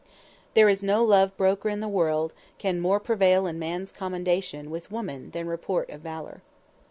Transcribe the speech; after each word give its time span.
_"There 0.55 0.67
is 0.67 0.81
no 0.81 1.03
love 1.03 1.37
broker 1.37 1.69
in 1.69 1.79
the 1.79 1.87
world 1.87 2.33
can 2.57 2.79
more 2.79 2.99
prevail 2.99 3.45
in 3.45 3.59
man's 3.59 3.91
commendation 3.91 4.71
with 4.71 4.89
woman 4.91 5.29
than 5.29 5.45
report 5.45 5.91
of 5.91 6.01
valor." 6.01 6.41